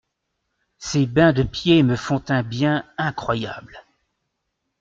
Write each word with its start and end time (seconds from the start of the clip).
Ces 0.79 1.05
bains 1.05 1.31
de 1.31 1.43
pieds 1.43 1.83
me 1.83 1.95
font 1.95 2.23
un 2.29 2.41
bien 2.41 2.87
incroyable… 2.97 3.83